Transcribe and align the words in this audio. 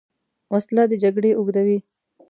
وسله 0.53 0.83
د 0.91 0.93
جګړې 1.03 1.31
اوږدوې 1.35 1.77